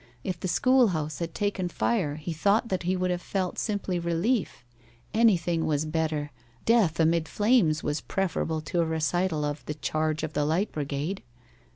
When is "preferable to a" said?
8.01-8.85